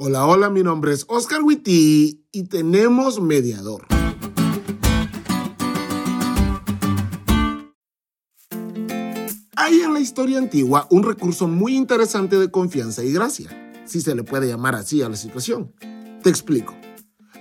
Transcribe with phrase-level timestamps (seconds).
[0.00, 3.84] Hola, hola, mi nombre es Oscar Witty y tenemos mediador.
[9.56, 13.50] Hay en la historia antigua un recurso muy interesante de confianza y gracia,
[13.86, 15.74] si se le puede llamar así a la situación.
[16.22, 16.76] Te explico.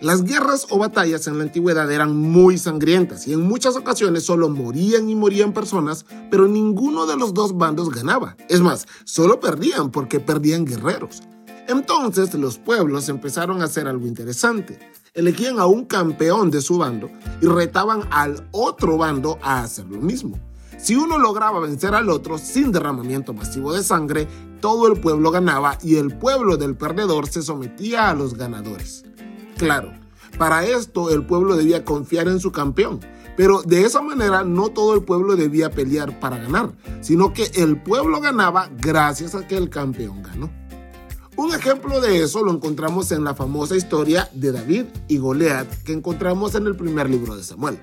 [0.02, 4.50] Las guerras o batallas en la antigüedad eran muy sangrientas y en muchas ocasiones solo
[4.50, 8.36] morían y morían personas, pero ninguno de los dos bandos ganaba.
[8.50, 11.21] Es más, solo perdían porque perdían guerreros.
[11.68, 14.79] Entonces los pueblos empezaron a hacer algo interesante.
[15.14, 17.09] Elegían a un campeón de su bando
[17.42, 20.39] y retaban al otro bando a hacer lo mismo.
[20.78, 24.28] Si uno lograba vencer al otro sin derramamiento masivo de sangre,
[24.61, 29.04] todo el pueblo ganaba y el pueblo del perdedor se sometía a los ganadores.
[29.57, 29.92] Claro,
[30.37, 33.00] para esto el pueblo debía confiar en su campeón,
[33.36, 37.81] pero de esa manera no todo el pueblo debía pelear para ganar, sino que el
[37.81, 40.52] pueblo ganaba gracias a que el campeón ganó.
[41.38, 45.94] Un ejemplo de eso lo encontramos en la famosa historia de David y Goliat que
[45.94, 47.80] encontramos en el primer libro de Samuel.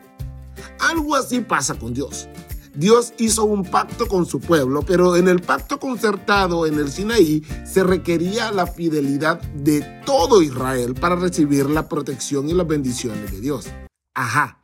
[0.81, 2.29] Algo así pasa con Dios.
[2.75, 7.45] Dios hizo un pacto con su pueblo, pero en el pacto concertado en el Sinaí
[7.65, 13.41] se requería la fidelidad de todo Israel para recibir la protección y las bendiciones de
[13.41, 13.69] Dios.
[14.15, 14.61] Ajá,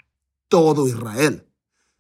[0.48, 1.46] todo Israel.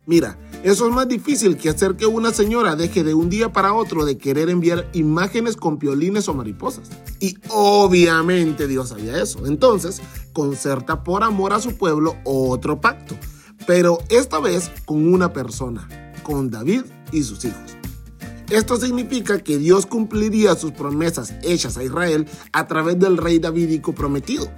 [0.06, 3.74] Mira, eso es más difícil que hacer que una señora deje de un día para
[3.74, 6.88] otro de querer enviar imágenes con piolines o mariposas.
[7.20, 9.46] Y obviamente Dios sabía eso.
[9.46, 10.00] Entonces,
[10.32, 13.14] concerta por amor a su pueblo otro pacto.
[13.66, 15.86] Pero esta vez con una persona,
[16.22, 17.76] con David y sus hijos.
[18.48, 23.94] Esto significa que Dios cumpliría sus promesas hechas a Israel a través del rey davídico
[23.94, 24.50] prometido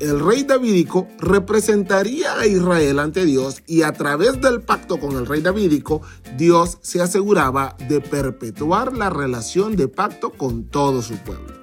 [0.00, 5.26] el rey davídico representaría a Israel ante Dios y a través del pacto con el
[5.26, 6.02] rey davídico,
[6.36, 11.54] Dios se aseguraba de perpetuar la relación de pacto con todo su pueblo.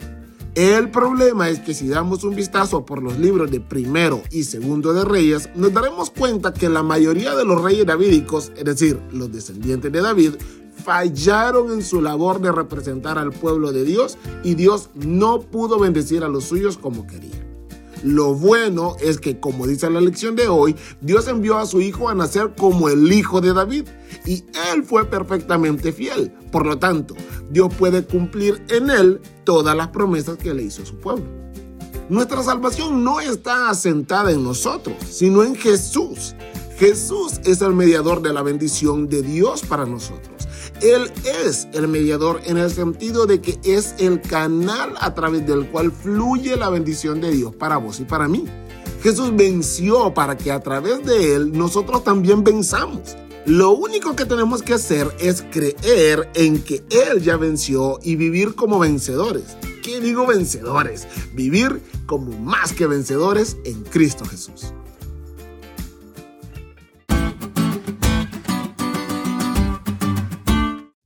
[0.56, 4.94] El problema es que si damos un vistazo por los libros de primero y segundo
[4.94, 9.32] de reyes, nos daremos cuenta que la mayoría de los reyes davídicos, es decir, los
[9.32, 10.34] descendientes de David,
[10.84, 16.24] fallaron en su labor de representar al pueblo de Dios y Dios no pudo bendecir
[16.24, 17.43] a los suyos como quería.
[18.04, 22.10] Lo bueno es que, como dice la lección de hoy, Dios envió a su hijo
[22.10, 23.88] a nacer como el hijo de David
[24.26, 26.32] y él fue perfectamente fiel.
[26.52, 27.16] Por lo tanto,
[27.50, 31.26] Dios puede cumplir en él todas las promesas que le hizo a su pueblo.
[32.10, 36.36] Nuestra salvación no está asentada en nosotros, sino en Jesús.
[36.78, 40.48] Jesús es el mediador de la bendición de Dios para nosotros.
[40.82, 41.12] Él
[41.46, 45.92] es el mediador en el sentido de que es el canal a través del cual
[45.92, 48.46] fluye la bendición de Dios para vos y para mí.
[49.02, 53.18] Jesús venció para que a través de Él nosotros también venzamos.
[53.46, 58.56] Lo único que tenemos que hacer es creer en que Él ya venció y vivir
[58.56, 59.58] como vencedores.
[59.84, 61.08] ¿Qué digo vencedores?
[61.34, 64.74] Vivir como más que vencedores en Cristo Jesús.